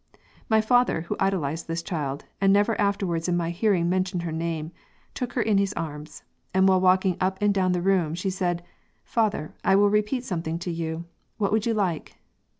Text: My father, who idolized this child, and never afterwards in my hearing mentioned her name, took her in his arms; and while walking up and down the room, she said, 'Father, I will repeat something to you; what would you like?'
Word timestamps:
My 0.49 0.61
father, 0.61 1.01
who 1.01 1.15
idolized 1.19 1.67
this 1.67 1.83
child, 1.83 2.25
and 2.41 2.51
never 2.51 2.75
afterwards 2.81 3.29
in 3.29 3.37
my 3.37 3.51
hearing 3.51 3.87
mentioned 3.87 4.23
her 4.23 4.31
name, 4.31 4.71
took 5.13 5.33
her 5.33 5.43
in 5.43 5.59
his 5.59 5.73
arms; 5.73 6.23
and 6.55 6.67
while 6.67 6.81
walking 6.81 7.17
up 7.21 7.37
and 7.39 7.53
down 7.53 7.73
the 7.73 7.83
room, 7.83 8.15
she 8.15 8.31
said, 8.31 8.63
'Father, 9.03 9.53
I 9.63 9.75
will 9.75 9.91
repeat 9.91 10.23
something 10.25 10.57
to 10.57 10.71
you; 10.71 11.05
what 11.37 11.51
would 11.51 11.67
you 11.67 11.75
like?' 11.75 12.17